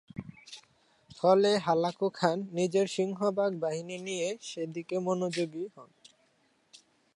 [1.11, 5.89] ফলে Hulagu Khan নিজের সিংহভাগ বাহিনী নিয়ে সেদিকে মনোযোগী হন।